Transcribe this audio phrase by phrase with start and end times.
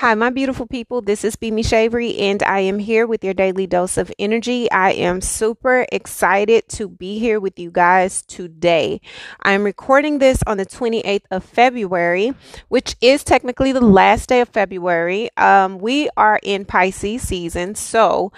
[0.00, 1.02] Hi, my beautiful people.
[1.02, 4.70] This is Bimi Shavery, and I am here with your daily dose of energy.
[4.70, 9.00] I am super excited to be here with you guys today.
[9.42, 12.32] I'm recording this on the 28th of February,
[12.68, 15.30] which is technically the last day of February.
[15.36, 18.30] Um, we are in Pisces season, so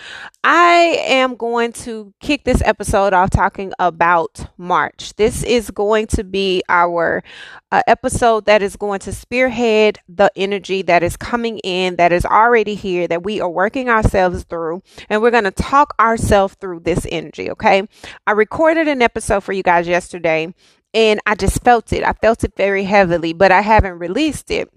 [0.43, 5.15] I am going to kick this episode off talking about March.
[5.17, 7.23] This is going to be our
[7.71, 12.12] uh, episode that is going to spearhead the energy that is coming coming in that
[12.12, 16.55] is already here that we are working ourselves through and we're going to talk ourselves
[16.61, 17.87] through this energy okay?
[18.27, 20.55] I recorded an episode for you guys yesterday
[20.92, 22.02] and i just felt it.
[22.02, 24.70] I felt it very heavily but i haven't released it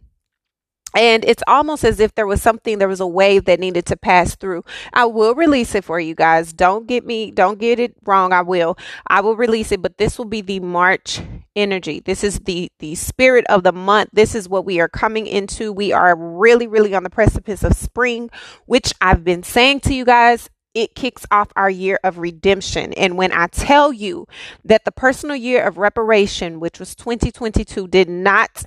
[0.96, 3.98] and it's almost as if there was something there was a wave that needed to
[3.98, 4.64] pass through.
[4.94, 6.54] I will release it for you guys.
[6.54, 8.78] Don't get me don't get it wrong i will.
[9.08, 11.22] I will release it but this will be the march
[11.56, 12.00] energy.
[12.00, 14.10] This is the the spirit of the month.
[14.14, 15.72] This is what we are coming into.
[15.72, 18.30] We are really really on the precipice of spring
[18.66, 22.94] which i've been saying to you guys it kicks off our year of redemption.
[22.94, 24.28] And when I tell you
[24.66, 28.66] that the personal year of reparation, which was 2022, did not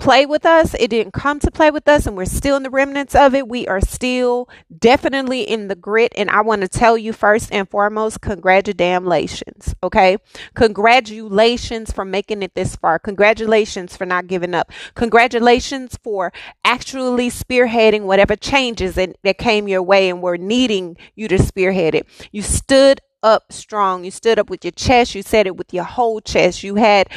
[0.00, 0.74] play with us.
[0.74, 3.46] It didn't come to play with us, and we're still in the remnants of it.
[3.48, 6.12] We are still definitely in the grit.
[6.16, 9.74] And I want to tell you first and foremost, congratulations.
[9.82, 10.16] Okay.
[10.54, 12.98] Congratulations for making it this far.
[12.98, 14.72] Congratulations for not giving up.
[14.94, 16.32] Congratulations for
[16.64, 21.94] actually spearheading whatever changes that, that came your way and were needing you to spearhead
[21.94, 22.06] it.
[22.32, 24.04] You stood up strong.
[24.04, 25.14] You stood up with your chest.
[25.14, 26.62] You said it with your whole chest.
[26.62, 27.08] You had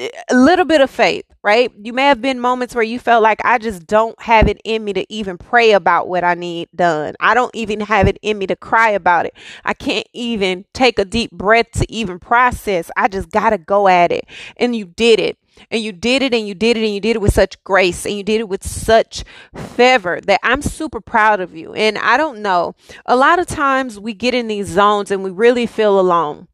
[0.00, 1.70] a little bit of faith, right?
[1.80, 4.84] You may have been moments where you felt like I just don't have it in
[4.84, 7.14] me to even pray about what I need done.
[7.20, 9.34] I don't even have it in me to cry about it.
[9.64, 12.90] I can't even take a deep breath to even process.
[12.96, 14.24] I just got to go at it.
[14.56, 15.36] And you did it.
[15.70, 18.06] And you did it and you did it and you did it with such grace
[18.06, 21.74] and you did it with such fervor that I'm super proud of you.
[21.74, 25.30] And I don't know, a lot of times we get in these zones and we
[25.30, 26.48] really feel alone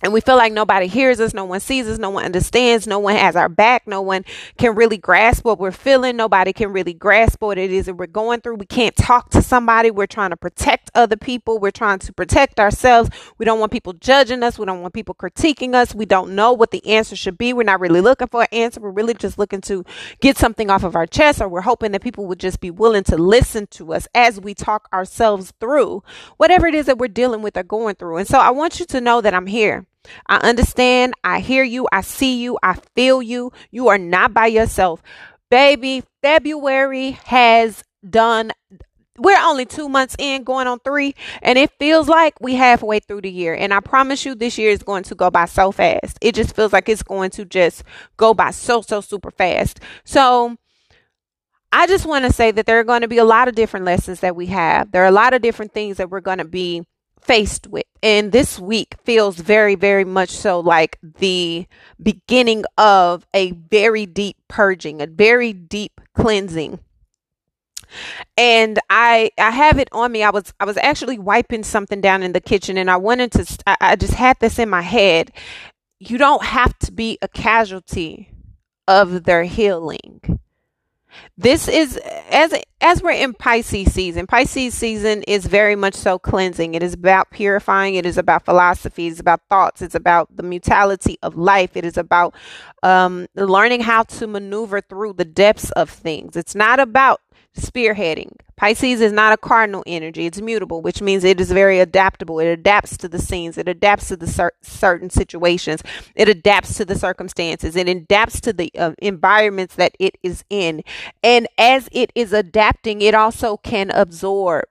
[0.00, 3.00] and we feel like nobody hears us, no one sees us, no one understands, no
[3.00, 4.24] one has our back, no one
[4.56, 8.06] can really grasp what we're feeling, nobody can really grasp what it is that we're
[8.06, 8.54] going through.
[8.54, 9.90] We can't talk to somebody.
[9.90, 13.10] We're trying to protect other people, we're trying to protect ourselves.
[13.38, 15.96] We don't want people judging us, we don't want people critiquing us.
[15.96, 17.52] We don't know what the answer should be.
[17.52, 18.80] We're not really looking for an answer.
[18.80, 19.84] We're really just looking to
[20.20, 23.02] get something off of our chest, or we're hoping that people would just be willing
[23.04, 26.04] to listen to us as we talk ourselves through
[26.36, 28.18] whatever it is that we're dealing with or going through.
[28.18, 29.87] And so I want you to know that I'm here.
[30.26, 31.14] I understand.
[31.24, 31.88] I hear you.
[31.92, 32.58] I see you.
[32.62, 33.52] I feel you.
[33.70, 35.02] You are not by yourself.
[35.50, 38.52] Baby, February has done
[39.18, 43.20] we're only two months in going on three and it feels like we halfway through
[43.20, 46.16] the year and i promise you this year is going to go by so fast
[46.20, 47.82] it just feels like it's going to just
[48.16, 50.56] go by so so super fast so
[51.72, 53.84] i just want to say that there are going to be a lot of different
[53.84, 56.44] lessons that we have there are a lot of different things that we're going to
[56.44, 56.84] be
[57.28, 57.84] faced with.
[58.02, 61.66] And this week feels very, very much so like the
[62.02, 66.80] beginning of a very deep purging, a very deep cleansing.
[68.36, 70.22] And I I have it on me.
[70.22, 73.58] I was I was actually wiping something down in the kitchen and I wanted to
[73.66, 75.32] I, I just had this in my head.
[76.00, 78.30] You don't have to be a casualty
[78.86, 80.40] of their healing.
[81.36, 81.96] This is
[82.30, 84.26] as as we're in Pisces season.
[84.26, 86.74] Pisces season is very much so cleansing.
[86.74, 87.94] It is about purifying.
[87.94, 89.08] It is about philosophy.
[89.08, 89.82] It's about thoughts.
[89.82, 91.76] It's about the mutuality of life.
[91.76, 92.34] It is about
[92.82, 96.36] um, learning how to maneuver through the depths of things.
[96.36, 97.20] It's not about
[97.56, 98.32] spearheading.
[98.56, 100.26] Pisces is not a cardinal energy.
[100.26, 102.40] It's mutable, which means it is very adaptable.
[102.40, 103.56] It adapts to the scenes.
[103.56, 105.82] It adapts to the cer- certain situations.
[106.14, 107.76] It adapts to the circumstances.
[107.76, 110.82] It adapts to the uh, environments that it is in.
[111.22, 114.66] And as it is adapting, it also can absorb.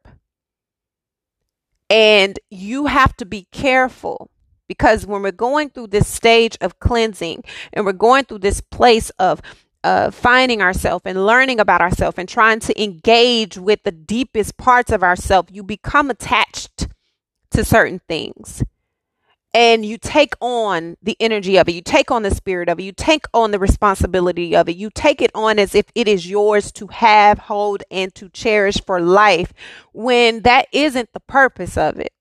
[1.90, 4.30] And you have to be careful
[4.68, 9.10] because when we're going through this stage of cleansing and we're going through this place
[9.12, 9.42] of
[9.84, 14.92] uh, finding ourselves and learning about ourselves and trying to engage with the deepest parts
[14.92, 16.88] of ourselves, you become attached
[17.52, 18.64] to certain things.
[19.54, 21.72] And you take on the energy of it.
[21.72, 22.84] You take on the spirit of it.
[22.84, 24.76] You take on the responsibility of it.
[24.76, 28.82] You take it on as if it is yours to have, hold, and to cherish
[28.86, 29.54] for life
[29.94, 32.14] when that isn't the purpose of it.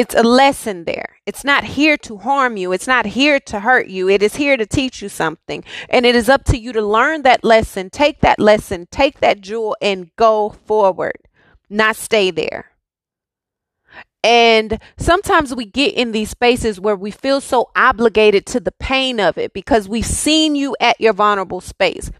[0.00, 1.18] It's a lesson there.
[1.26, 2.72] It's not here to harm you.
[2.72, 4.08] It's not here to hurt you.
[4.08, 5.62] It is here to teach you something.
[5.90, 9.42] And it is up to you to learn that lesson, take that lesson, take that
[9.42, 11.28] jewel, and go forward,
[11.68, 12.70] not stay there.
[14.24, 19.20] And sometimes we get in these spaces where we feel so obligated to the pain
[19.20, 22.10] of it because we've seen you at your vulnerable space.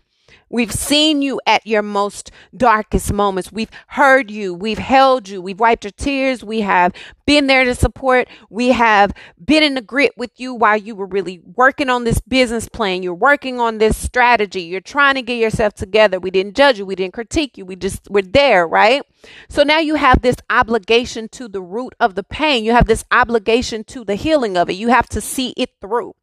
[0.51, 3.53] We've seen you at your most darkest moments.
[3.53, 4.53] We've heard you.
[4.53, 5.41] We've held you.
[5.41, 6.43] We've wiped your tears.
[6.43, 6.93] We have
[7.25, 8.27] been there to support.
[8.51, 9.13] We have
[9.43, 13.05] been in the grit with you while you were really working on this business plan.
[13.05, 14.63] You're working on this strategy.
[14.63, 16.19] You're trying to get yourself together.
[16.19, 16.87] We didn't judge you.
[16.87, 17.65] We didn't critique you.
[17.65, 19.03] We just were there, right?
[19.49, 22.65] So now you have this obligation to the root of the pain.
[22.65, 24.75] You have this obligation to the healing of it.
[24.75, 26.15] You have to see it through.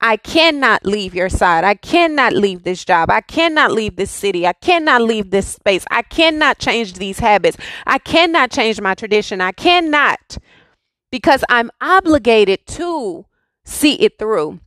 [0.00, 1.64] I cannot leave your side.
[1.64, 3.10] I cannot leave this job.
[3.10, 4.46] I cannot leave this city.
[4.46, 5.84] I cannot leave this space.
[5.90, 7.56] I cannot change these habits.
[7.86, 9.40] I cannot change my tradition.
[9.40, 10.38] I cannot
[11.10, 13.26] because I'm obligated to
[13.64, 14.60] see it through.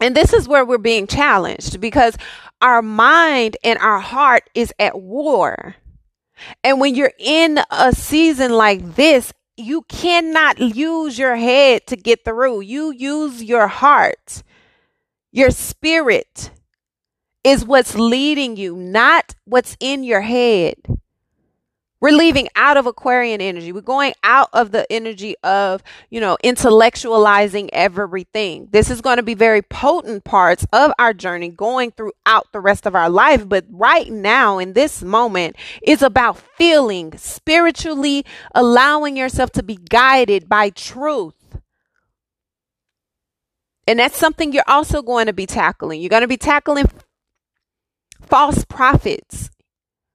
[0.00, 2.16] And this is where we're being challenged because
[2.60, 5.76] our mind and our heart is at war.
[6.64, 12.24] And when you're in a season like this, you cannot use your head to get
[12.24, 12.60] through.
[12.62, 14.42] You use your heart.
[15.30, 16.50] Your spirit
[17.44, 20.76] is what's leading you, not what's in your head.
[22.02, 23.70] We're leaving out of Aquarian energy.
[23.70, 28.66] We're going out of the energy of, you know, intellectualizing everything.
[28.72, 32.86] This is going to be very potent parts of our journey going throughout the rest
[32.86, 33.48] of our life.
[33.48, 40.48] But right now, in this moment, is about feeling spiritually, allowing yourself to be guided
[40.48, 41.36] by truth.
[43.86, 46.00] And that's something you're also going to be tackling.
[46.00, 46.86] You're going to be tackling
[48.20, 49.50] false prophets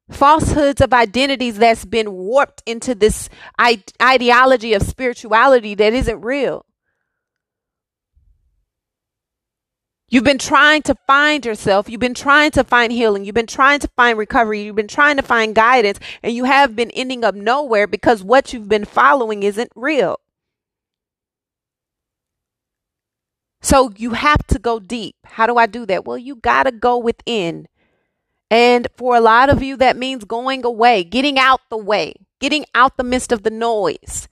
[0.10, 6.66] falsehoods of identities that's been warped into this ideology of spirituality that isn't real.
[10.10, 11.90] You've been trying to find yourself.
[11.90, 13.26] You've been trying to find healing.
[13.26, 14.64] You've been trying to find recovery.
[14.64, 18.54] You've been trying to find guidance, and you have been ending up nowhere because what
[18.54, 20.22] you've been following isn't real.
[23.62, 25.18] So you have to go deep.
[25.26, 26.06] How do I do that?
[26.06, 27.68] Well, you got to go within
[28.50, 32.66] and for a lot of you, that means going away, getting out the way, getting
[32.74, 34.28] out the midst of the noise.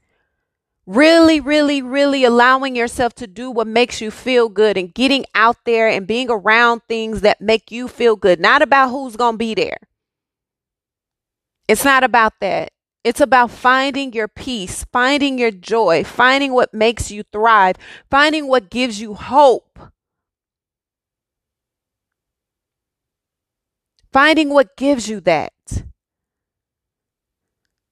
[0.86, 5.58] Really, really, really allowing yourself to do what makes you feel good and getting out
[5.66, 8.40] there and being around things that make you feel good.
[8.40, 9.78] Not about who's going to be there.
[11.68, 12.72] It's not about that.
[13.04, 17.76] It's about finding your peace, finding your joy, finding what makes you thrive,
[18.10, 19.80] finding what gives you hope.
[24.16, 25.52] Finding what gives you that.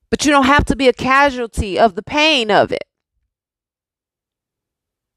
[0.09, 2.85] But you don't have to be a casualty of the pain of it.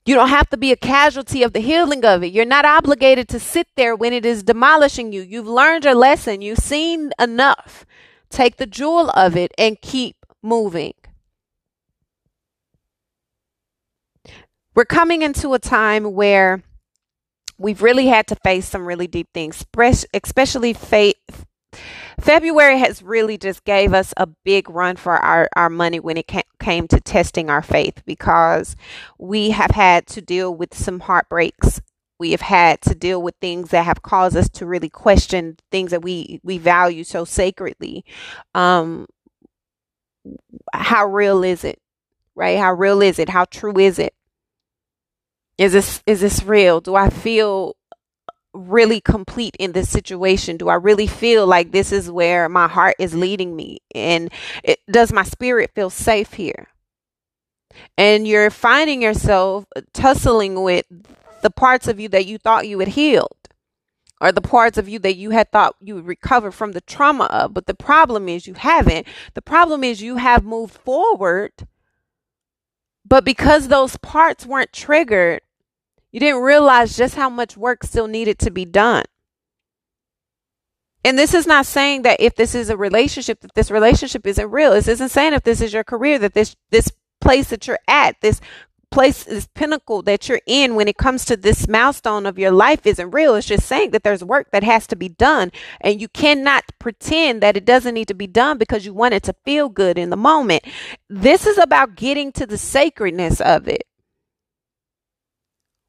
[0.04, 2.32] You don't have to be a casualty of the healing of it.
[2.32, 5.22] You're not obligated to sit there when it is demolishing you.
[5.22, 6.42] You've learned your lesson.
[6.42, 7.86] You've seen enough.
[8.28, 10.94] Take the jewel of it and keep moving.
[14.74, 16.64] We're coming into a time where
[17.58, 19.64] we've really had to face some really deep things,
[20.14, 21.44] especially faith.
[22.18, 26.30] February has really just gave us a big run for our, our money when it
[26.58, 28.76] came to testing our faith because
[29.18, 31.82] we have had to deal with some heartbreaks.
[32.18, 35.90] We have had to deal with things that have caused us to really question things
[35.90, 38.06] that we, we value so sacredly.
[38.54, 39.06] Um,
[40.72, 41.78] how real is it?
[42.34, 42.58] Right?
[42.58, 43.28] How real is it?
[43.28, 44.14] How true is it?
[45.58, 46.80] Is this is this real?
[46.80, 47.76] Do I feel
[48.52, 50.56] really complete in this situation?
[50.56, 53.78] Do I really feel like this is where my heart is leading me?
[53.94, 54.30] And
[54.62, 56.68] it, does my spirit feel safe here?
[57.98, 60.86] And you're finding yourself tussling with
[61.42, 63.36] the parts of you that you thought you had healed
[64.20, 67.24] or the parts of you that you had thought you would recover from the trauma
[67.24, 67.52] of.
[67.52, 69.06] But the problem is you haven't.
[69.34, 71.52] The problem is you have moved forward.
[73.04, 75.42] But because those parts weren't triggered,
[76.16, 79.04] you didn't realize just how much work still needed to be done.
[81.04, 84.50] And this is not saying that if this is a relationship, that this relationship isn't
[84.50, 84.70] real.
[84.70, 88.18] This isn't saying if this is your career, that this this place that you're at,
[88.22, 88.40] this
[88.90, 92.86] place, this pinnacle that you're in when it comes to this milestone of your life
[92.86, 93.34] isn't real.
[93.34, 95.52] It's just saying that there's work that has to be done.
[95.82, 99.22] And you cannot pretend that it doesn't need to be done because you want it
[99.24, 100.64] to feel good in the moment.
[101.10, 103.82] This is about getting to the sacredness of it.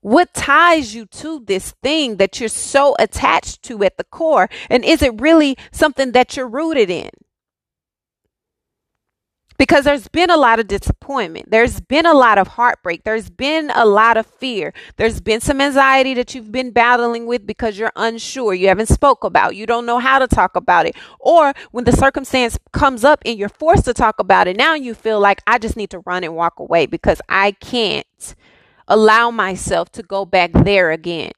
[0.07, 4.47] What ties you to this thing that you're so attached to at the core?
[4.69, 7.09] And is it really something that you're rooted in?
[9.57, 11.51] Because there's been a lot of disappointment.
[11.51, 13.03] There's been a lot of heartbreak.
[13.03, 14.73] There's been a lot of fear.
[14.95, 18.53] There's been some anxiety that you've been battling with because you're unsure.
[18.53, 19.57] You haven't spoke about.
[19.57, 20.95] You don't know how to talk about it.
[21.19, 24.93] Or when the circumstance comes up and you're forced to talk about it, now you
[24.93, 28.05] feel like I just need to run and walk away because I can't
[28.87, 31.31] allow myself to go back there again.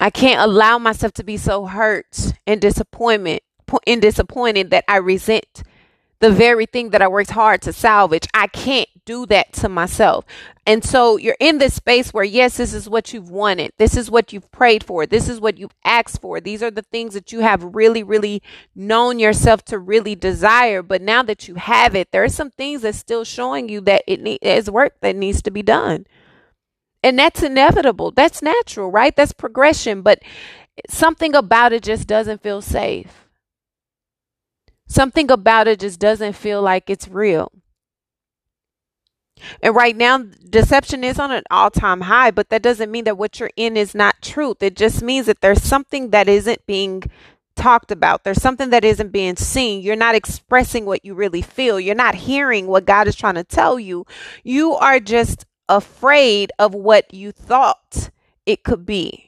[0.00, 3.42] I can't allow myself to be so hurt and disappointment
[3.86, 5.62] and disappointed that I resent
[6.20, 8.26] the very thing that I worked hard to salvage.
[8.34, 10.24] I can't do that to myself.
[10.66, 13.72] And so you're in this space where, yes, this is what you've wanted.
[13.78, 15.06] This is what you've prayed for.
[15.06, 16.40] This is what you've asked for.
[16.40, 18.42] These are the things that you have really, really
[18.74, 20.82] known yourself to really desire.
[20.82, 24.02] But now that you have it, there are some things that's still showing you that
[24.06, 26.06] it need, is work that needs to be done.
[27.02, 28.10] And that's inevitable.
[28.10, 29.14] That's natural, right?
[29.14, 30.02] That's progression.
[30.02, 30.20] But
[30.90, 33.27] something about it just doesn't feel safe.
[34.88, 37.52] Something about it just doesn't feel like it's real.
[39.62, 43.18] And right now, deception is on an all time high, but that doesn't mean that
[43.18, 44.62] what you're in is not truth.
[44.62, 47.04] It just means that there's something that isn't being
[47.54, 48.24] talked about.
[48.24, 49.82] There's something that isn't being seen.
[49.82, 51.78] You're not expressing what you really feel.
[51.78, 54.06] You're not hearing what God is trying to tell you.
[54.42, 58.10] You are just afraid of what you thought
[58.46, 59.27] it could be.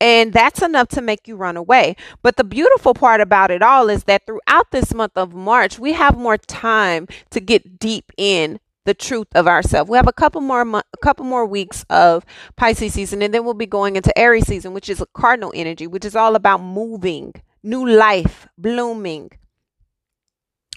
[0.00, 1.96] And that's enough to make you run away.
[2.22, 5.94] But the beautiful part about it all is that throughout this month of March, we
[5.94, 9.90] have more time to get deep in the truth of ourselves.
[9.90, 12.24] We have a couple more mo- a couple more weeks of
[12.56, 15.86] Pisces season and then we'll be going into Aries season, which is a cardinal energy,
[15.86, 19.30] which is all about moving, new life, blooming,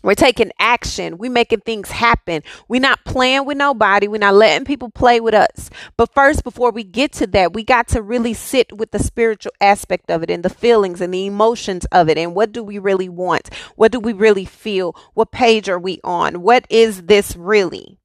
[0.04, 1.18] we're taking action.
[1.18, 2.42] We're making things happen.
[2.68, 4.08] We're not playing with nobody.
[4.08, 5.70] We're not letting people play with us.
[5.98, 9.52] But first, before we get to that, we got to really sit with the spiritual
[9.60, 12.18] aspect of it and the feelings and the emotions of it.
[12.18, 13.54] And what do we really want?
[13.76, 14.96] What do we really feel?
[15.14, 16.42] What page are we on?
[16.42, 18.00] What is this really?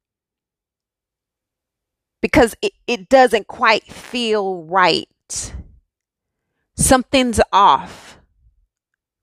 [2.20, 5.08] Because it, it doesn't quite feel right.
[6.76, 8.18] Something's off.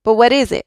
[0.03, 0.65] But what is it?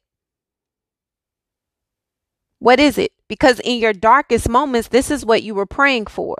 [2.65, 3.13] What is it?
[3.29, 6.35] Because in your darkest moments, this is what you were praying for.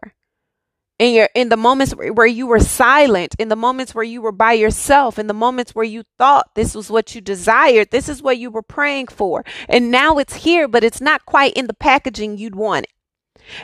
[0.99, 4.33] In your in the moments where you were silent, in the moments where you were
[4.33, 8.23] by yourself, in the moments where you thought this was what you desired, this is
[8.23, 9.45] what you were praying for.
[9.69, 12.87] And now it's here, but it's not quite in the packaging you'd want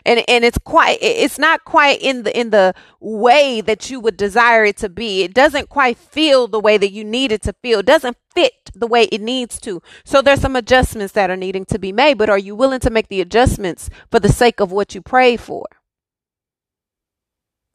[0.05, 4.17] and and it's quite it's not quite in the in the way that you would
[4.17, 5.23] desire it to be.
[5.23, 7.81] It doesn't quite feel the way that you need it to feel.
[7.81, 9.83] It doesn't fit the way it needs to.
[10.05, 12.91] So there's some adjustments that are needing to be made but are you willing to
[12.91, 15.67] make the adjustments for the sake of what you pray for?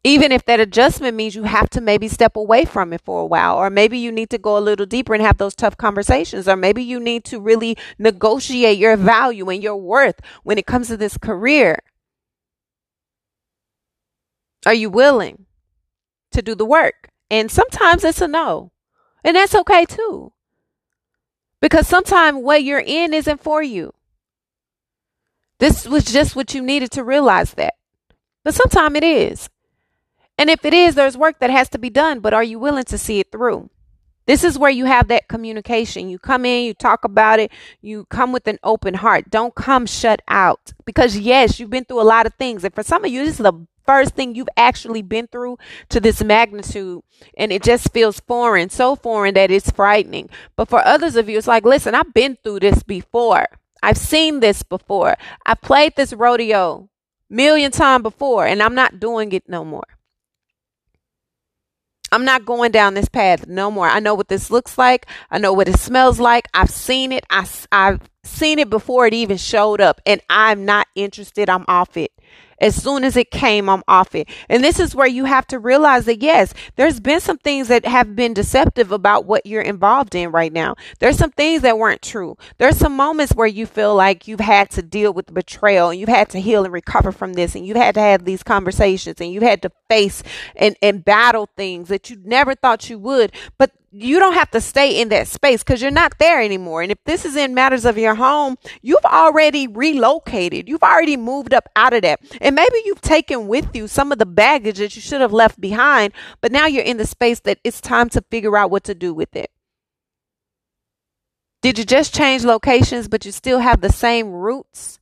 [0.05, 3.25] Even if that adjustment means you have to maybe step away from it for a
[3.25, 6.47] while, or maybe you need to go a little deeper and have those tough conversations,
[6.47, 10.89] or maybe you need to really negotiate your value and your worth when it comes
[10.89, 11.79] to this career.
[14.65, 15.45] Are you willing
[16.31, 17.09] to do the work?
[17.29, 18.71] And sometimes it's a no.
[19.23, 20.33] And that's okay too.
[21.61, 23.93] Because sometimes what you're in isn't for you.
[25.59, 27.75] This was just what you needed to realize that.
[28.43, 29.49] But sometimes it is.
[30.37, 32.83] And if it is, there's work that has to be done, but are you willing
[32.85, 33.69] to see it through?
[34.27, 36.09] This is where you have that communication.
[36.09, 39.29] You come in, you talk about it, you come with an open heart.
[39.29, 40.73] Don't come shut out.
[40.83, 42.63] Because, yes, you've been through a lot of things.
[42.63, 45.57] And for some of you, this is the first thing you've actually been through
[45.89, 47.01] to this magnitude.
[47.37, 50.29] And it just feels foreign, so foreign that it's frightening.
[50.55, 53.47] But for others of you, it's like, listen, I've been through this before.
[53.81, 55.15] I've seen this before.
[55.45, 56.89] I played this rodeo
[57.29, 59.85] million times before, and I'm not doing it no more.
[62.11, 63.87] I'm not going down this path no more.
[63.87, 65.05] I know what this looks like.
[65.29, 66.47] I know what it smells like.
[66.53, 67.25] I've seen it.
[67.29, 71.49] I, I've seen it before it even showed up, and I'm not interested.
[71.49, 72.11] I'm off it.
[72.59, 74.29] As soon as it came, I'm off it.
[74.47, 77.85] And this is where you have to realize that yes, there's been some things that
[77.85, 80.75] have been deceptive about what you're involved in right now.
[80.99, 82.37] There's some things that weren't true.
[82.57, 86.09] There's some moments where you feel like you've had to deal with betrayal and you've
[86.09, 89.31] had to heal and recover from this and you've had to have these conversations and
[89.31, 90.23] you've had to face
[90.55, 93.33] and, and battle things that you never thought you would.
[93.57, 96.81] But you don't have to stay in that space because you're not there anymore.
[96.81, 100.67] And if this is in matters of your home, you've already relocated.
[100.67, 102.19] You've already moved up out of that.
[102.41, 105.61] And maybe you've taken with you some of the baggage that you should have left
[105.61, 106.11] behind,
[106.41, 109.13] but now you're in the space that it's time to figure out what to do
[109.13, 109.49] with it.
[111.61, 114.99] Did you just change locations, but you still have the same roots?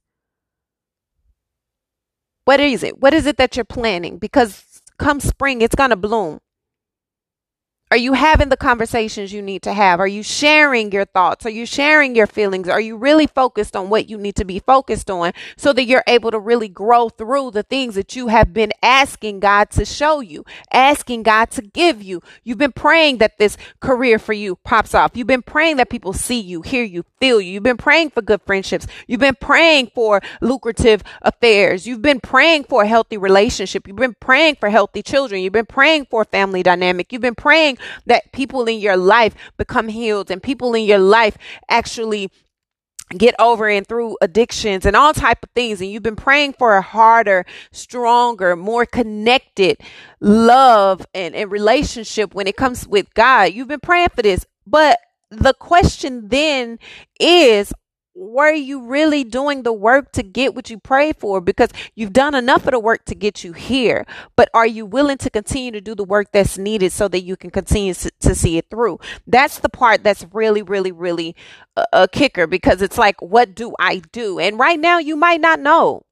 [2.46, 3.00] What is it?
[3.00, 4.20] What is it that you're planning?
[4.20, 6.40] Because come spring, it's going to bloom.
[7.94, 10.00] Are you having the conversations you need to have?
[10.00, 11.46] Are you sharing your thoughts?
[11.46, 12.68] Are you sharing your feelings?
[12.68, 16.04] Are you really focused on what you need to be focused on so that you're
[16.08, 20.22] able to really grow through the things that you have been asking God to show
[20.22, 22.24] you, asking God to give you?
[22.44, 25.12] You've been praying that this career for you pops off.
[25.14, 27.52] You've been praying that people see you, hear you, feel you.
[27.52, 28.88] You've been praying for good friendships.
[29.06, 31.86] You've been praying for lucrative affairs.
[31.86, 33.88] You've been praying for a healthy relationship.
[33.88, 35.42] You've been praying for healthy children.
[35.42, 37.14] You've been praying for family dynamic.
[37.14, 41.38] You've been praying that people in your life become healed and people in your life
[41.70, 42.30] actually
[43.18, 45.82] get over and through addictions and all type of things.
[45.82, 49.80] And you've been praying for a harder stronger more connected
[50.20, 53.54] love and, and relationship when it comes with god.
[53.54, 54.46] You've been praying for this.
[54.66, 55.00] But
[55.30, 56.80] the question then
[57.20, 57.74] is
[58.16, 61.42] were you really doing the work to get what you pray for?
[61.42, 64.06] Because you've done enough of the work to get you here,
[64.36, 67.36] but are you willing to continue to do the work that's needed so that you
[67.36, 69.00] can continue to see it through?
[69.26, 71.36] That's the part that's really, really, really
[71.76, 74.40] a, a kicker because it's like, what do I do?
[74.40, 76.06] And right now, you might not know.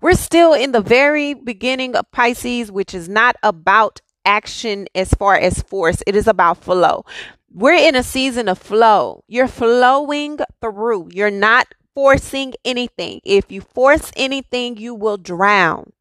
[0.00, 5.36] We're still in the very beginning of Pisces, which is not about action as far
[5.36, 7.04] as force, it is about flow.
[7.52, 9.24] We're in a season of flow.
[9.26, 11.08] You're flowing through.
[11.12, 13.20] You're not forcing anything.
[13.24, 15.92] If you force anything, you will drown.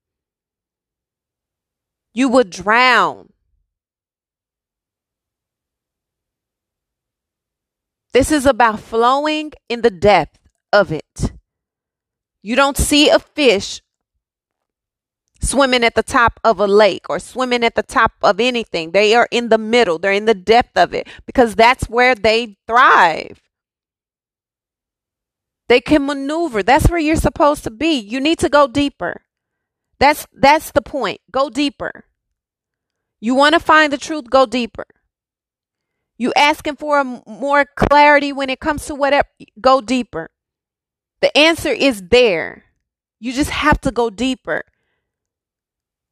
[2.13, 3.29] You will drown.
[8.13, 10.39] This is about flowing in the depth
[10.73, 11.31] of it.
[12.41, 13.81] You don't see a fish
[15.47, 18.91] swimming at the top of a lake or swimming at the top of anything.
[18.91, 22.57] They are in the middle, they're in the depth of it because that's where they
[22.67, 23.41] thrive.
[25.69, 26.63] They can maneuver.
[26.63, 27.99] That's where you're supposed to be.
[27.99, 29.21] You need to go deeper.
[29.99, 31.19] That's that's the point.
[31.31, 32.05] Go deeper.
[33.19, 34.85] You want to find the truth, go deeper.
[36.17, 39.27] You asking for more clarity when it comes to whatever,
[39.59, 40.29] go deeper.
[41.21, 42.65] The answer is there.
[43.19, 44.63] You just have to go deeper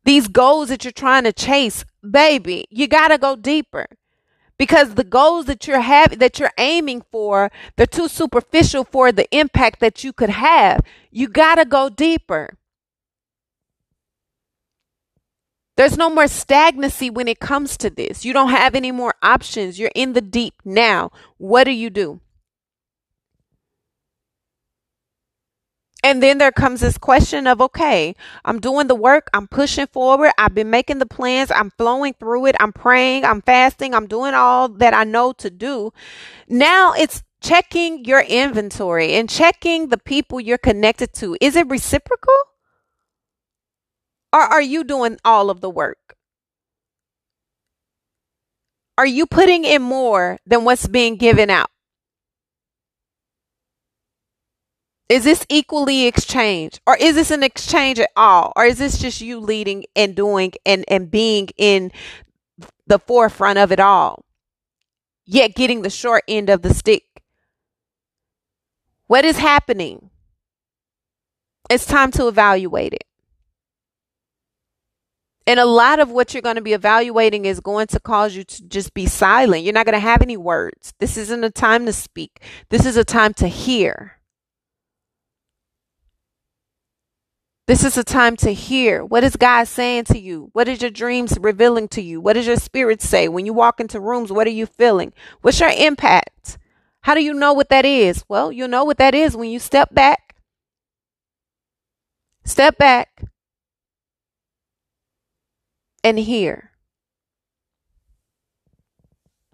[0.06, 3.88] these goals that you're trying to chase, baby, you got to go deeper.
[4.58, 9.28] Because the goals that you're having that you're aiming for, they're too superficial for the
[9.36, 10.80] impact that you could have.
[11.12, 12.54] You got to go deeper.
[15.76, 18.24] There's no more stagnancy when it comes to this.
[18.24, 19.78] You don't have any more options.
[19.78, 21.12] You're in the deep now.
[21.38, 22.22] What do you do?
[26.06, 28.13] And then there comes this question of, okay,
[28.46, 32.46] I'm doing the work, I'm pushing forward, I've been making the plans, I'm flowing through
[32.46, 35.94] it, I'm praying, I'm fasting, I'm doing all that I know to do.
[36.48, 41.38] Now it's checking your inventory and checking the people you're connected to.
[41.41, 42.38] Is it reciprocal?
[44.32, 46.15] Or are you doing all of the work?
[48.96, 51.72] Are you putting in more than what's being given out?
[55.08, 56.80] Is this equally exchanged?
[56.88, 58.54] Or is this an exchange at all?
[58.56, 61.91] Or is this just you leading and doing and, and being in
[62.88, 64.26] the forefront of it all?
[65.26, 67.04] Yet getting the short end of the stick.
[69.08, 70.10] What is happening?
[71.70, 73.06] It's time to evaluate it.
[75.48, 78.44] And a lot of what you're going to be evaluating is going to cause you
[78.44, 79.63] to just be silent.
[79.63, 80.94] You're not going to have any words.
[81.00, 82.41] This isn't a time to speak.
[82.70, 84.13] This is a time to hear.
[87.67, 89.04] This is a time to hear.
[89.04, 90.49] What is God saying to you?
[90.54, 92.21] What is your dreams revealing to you?
[92.21, 93.28] What does your spirit say?
[93.28, 95.13] When you walk into rooms, what are you feeling?
[95.41, 96.60] What's your impact?
[97.01, 98.23] How do you know what that is?
[98.28, 100.36] Well, you'll know what that is when you step back.
[102.43, 103.23] Step back
[106.04, 106.69] and hear.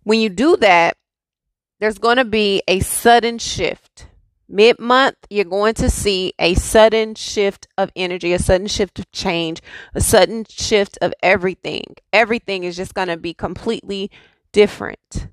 [0.03, 0.97] When you do that,
[1.79, 4.07] there's going to be a sudden shift
[4.51, 9.11] mid month, you're going to see a sudden shift of energy, a sudden shift of
[9.11, 9.61] change,
[9.95, 11.95] a sudden shift of everything.
[12.11, 14.11] Everything is just going to be completely
[14.51, 15.27] different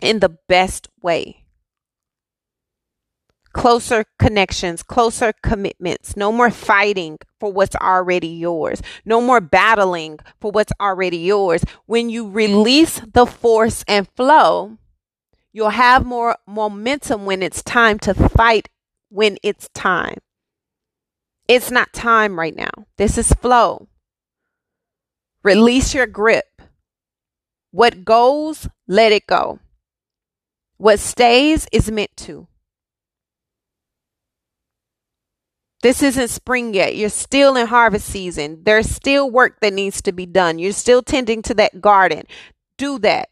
[0.00, 1.44] in the best way.
[3.52, 10.52] Closer connections, closer commitments, no more fighting for what's already yours, no more battling for
[10.52, 11.64] what's already yours.
[11.86, 14.78] When you release the force and flow,
[15.52, 18.68] You'll have more momentum when it's time to fight
[19.08, 20.18] when it's time.
[21.46, 22.70] It's not time right now.
[22.98, 23.88] This is flow.
[25.42, 26.62] Release your grip.
[27.70, 29.60] What goes, let it go.
[30.76, 32.48] What stays is meant to.
[35.82, 36.96] This isn't spring yet.
[36.96, 38.62] You're still in harvest season.
[38.64, 40.58] There's still work that needs to be done.
[40.58, 42.24] You're still tending to that garden.
[42.76, 43.28] do that.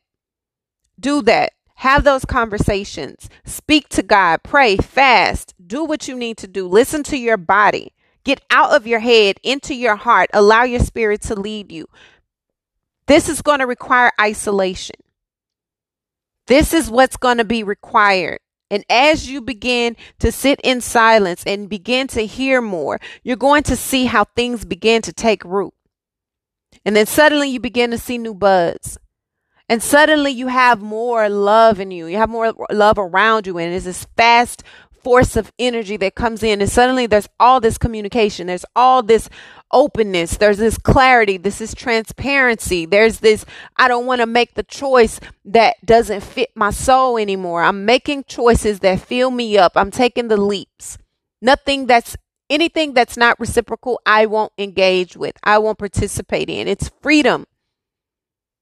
[0.99, 1.53] Do that.
[1.77, 3.29] Have those conversations.
[3.45, 4.43] Speak to God.
[4.43, 5.55] Pray, fast.
[5.65, 6.67] Do what you need to do.
[6.67, 7.93] Listen to your body.
[8.25, 10.31] Get out of your head into your heart.
[10.33, 11.87] Allow your spirit to lead you.
[13.07, 14.97] This is going to require isolation.
[16.47, 18.41] This is what's going to be required.
[18.71, 23.63] And as you begin to sit in silence and begin to hear more, you're going
[23.65, 25.75] to see how things begin to take root.
[26.85, 28.99] And then suddenly you begin to see new buds.
[29.69, 32.07] And suddenly you have more love in you.
[32.07, 33.59] You have more love around you.
[33.59, 34.63] And it's this fast
[35.03, 36.61] force of energy that comes in.
[36.61, 38.47] And suddenly there's all this communication.
[38.47, 39.29] There's all this
[39.73, 40.37] openness.
[40.37, 41.37] There's this clarity.
[41.37, 42.87] This is transparency.
[42.87, 43.45] There's this,
[43.77, 47.63] I don't want to make the choice that doesn't fit my soul anymore.
[47.63, 49.73] I'm making choices that fill me up.
[49.75, 50.99] I'm taking the leaps.
[51.43, 52.17] Nothing that's
[52.49, 55.37] anything that's not reciprocal, I won't engage with.
[55.43, 56.69] I won't participate in.
[56.69, 57.47] It's freedom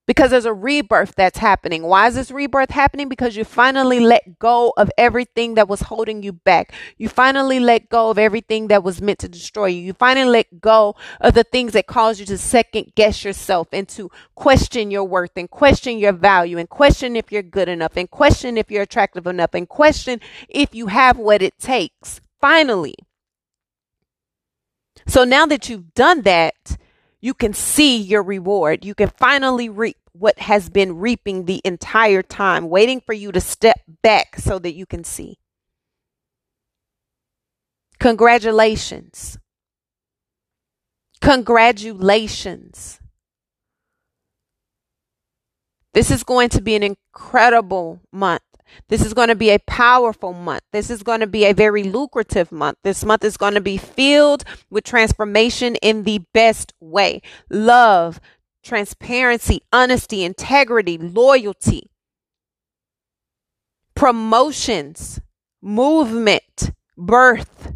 [0.06, 1.82] because there's a rebirth that's happening.
[1.82, 3.08] Why is this rebirth happening?
[3.08, 6.72] Because you finally let go of everything that was holding you back.
[6.98, 9.80] You finally let go of everything that was meant to destroy you.
[9.80, 13.88] You finally let go of the things that cause you to second guess yourself and
[13.90, 18.10] to question your worth and question your value and question if you're good enough and
[18.10, 22.20] question if you're attractive enough and question if you have what it takes.
[22.40, 22.94] Finally.
[25.06, 26.76] So now that you've done that,
[27.24, 28.84] you can see your reward.
[28.84, 33.40] You can finally reap what has been reaping the entire time, waiting for you to
[33.40, 35.38] step back so that you can see.
[37.98, 39.38] Congratulations.
[41.22, 43.00] Congratulations.
[45.94, 48.42] This is going to be an incredible month.
[48.88, 50.62] This is going to be a powerful month.
[50.72, 52.78] This is going to be a very lucrative month.
[52.82, 58.20] This month is going to be filled with transformation in the best way love,
[58.62, 61.90] transparency, honesty, integrity, loyalty,
[63.94, 65.20] promotions,
[65.62, 67.74] movement, birth,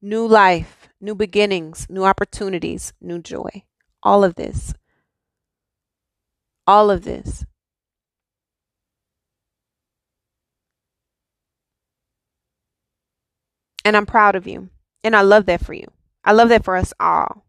[0.00, 3.64] new life, new beginnings, new opportunities, new joy.
[4.02, 4.74] All of this.
[6.66, 7.44] All of this.
[13.88, 14.68] And I'm proud of you.
[15.02, 15.90] And I love that for you.
[16.22, 17.46] I love that for us all.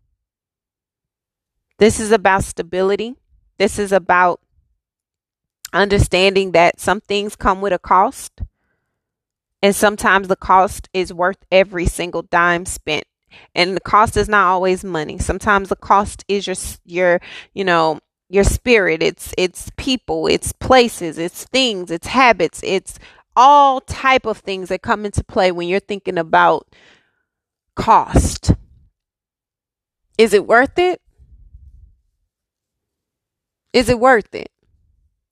[1.80, 3.18] This is about stability.
[3.58, 4.40] This is about
[5.74, 8.42] understanding that some things come with a cost.
[9.62, 13.04] And sometimes the cost is worth every single dime spent.
[13.54, 15.18] And the cost is not always money.
[15.20, 17.22] Sometimes the cost is your your,
[17.54, 18.00] you know,
[18.30, 19.04] your spirit.
[19.04, 22.98] It's it's people, it's places, it's things, it's habits, it's
[23.42, 26.68] all type of things that come into play when you're thinking about
[27.74, 28.52] cost.
[30.18, 31.02] Is it worth it?
[33.72, 34.52] Is it worth it?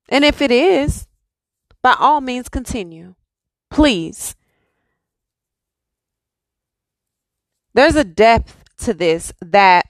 [0.08, 1.06] And if it is,
[1.82, 3.14] by all means continue.
[3.70, 4.34] Please.
[7.74, 9.84] There's a depth to this that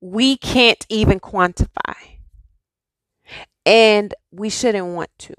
[0.00, 1.94] we can't even quantify.
[3.66, 5.34] And we shouldn't want to.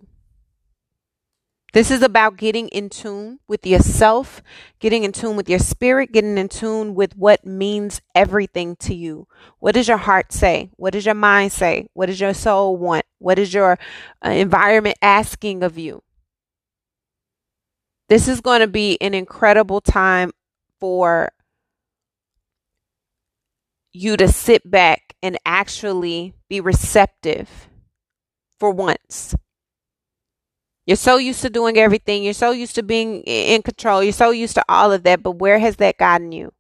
[1.74, 4.44] This is about getting in tune with yourself,
[4.80, 9.28] getting in tune with your spirit, getting in tune with what means everything to you.
[9.58, 10.70] What does your heart say?
[10.76, 11.88] What does your mind say?
[11.94, 13.06] What does your soul want?
[13.18, 13.80] What is your
[14.24, 16.04] uh, environment asking of you?
[18.08, 20.30] This is going to be an incredible time
[20.80, 21.32] for
[23.92, 27.50] you to sit back and actually be receptive
[28.60, 29.34] for once
[30.86, 32.24] you're so used to doing everything.
[32.24, 34.04] You're so used to being in control.
[34.04, 35.24] You're so used to all of that.
[35.24, 36.52] But where has that gotten you?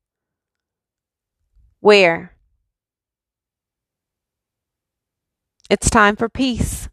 [1.81, 2.33] Where?
[5.69, 6.87] It's time for peace.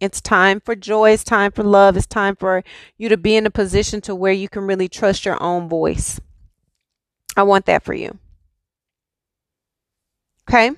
[0.00, 1.10] It's time for joy.
[1.10, 1.96] It's time for love.
[1.96, 2.64] It's time for
[2.98, 6.20] you to be in a position to where you can really trust your own voice.
[7.36, 8.18] I want that for you.
[10.48, 10.72] Okay?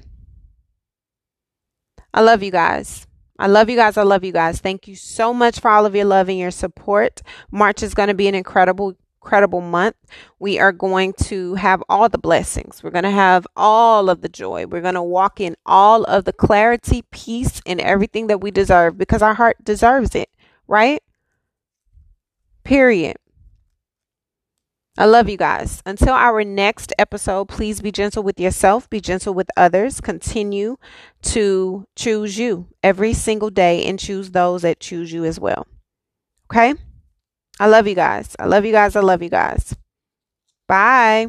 [2.13, 3.07] I love you guys.
[3.39, 3.97] I love you guys.
[3.97, 4.61] I love you guys.
[4.61, 7.21] Thank you so much for all of your love and your support.
[7.51, 9.97] March is going to be an incredible, incredible month.
[10.39, 12.83] We are going to have all the blessings.
[12.83, 14.67] We're going to have all of the joy.
[14.67, 18.97] We're going to walk in all of the clarity, peace, and everything that we deserve
[18.97, 20.31] because our heart deserves it,
[20.69, 21.03] right?
[22.63, 23.17] Period.
[24.97, 25.83] I love you guys.
[25.85, 30.01] Until our next episode, please be gentle with yourself, be gentle with others.
[30.01, 30.77] Continue
[31.23, 35.67] to choose you every single day and choose those that choose you as well.
[36.51, 36.75] Okay?
[37.59, 38.37] I love you guys.
[38.39, 38.95] I love you guys.
[38.95, 39.75] I love you guys.
[40.69, 41.29] Bye.